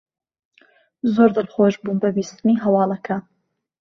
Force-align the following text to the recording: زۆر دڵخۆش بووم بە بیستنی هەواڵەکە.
زۆر 1.13 1.29
دڵخۆش 1.35 1.73
بووم 1.83 1.97
بە 2.01 2.09
بیستنی 2.15 2.55
هەواڵەکە. 2.63 3.17